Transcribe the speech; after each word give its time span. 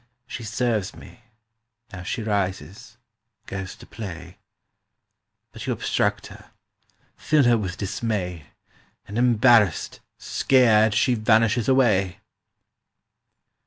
"She 0.25 0.41
serves 0.43 0.95
me: 0.95 1.19
now 1.93 2.01
she 2.01 2.23
rises, 2.23 2.97
Goes 3.45 3.75
to 3.75 3.85
play... 3.85 4.39
But 5.51 5.67
you 5.67 5.73
obstruct 5.73 6.25
her, 6.25 6.49
fill 7.15 7.43
her 7.43 7.55
With 7.55 7.77
dismay, 7.77 8.47
And 9.07 9.19
embarrassed, 9.19 9.99
scared, 10.17 10.95
she 10.95 11.13
vanishes 11.13 11.69
away!" 11.69 12.17